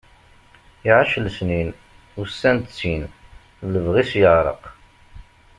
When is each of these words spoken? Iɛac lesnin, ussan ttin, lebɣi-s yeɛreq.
Iɛac 0.87 1.11
lesnin, 1.25 1.69
ussan 2.21 2.57
ttin, 2.61 3.03
lebɣi-s 3.71 4.11
yeɛreq. 4.21 4.63